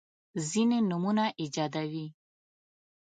[0.47, 2.05] ځیني نومونه ایجادوي.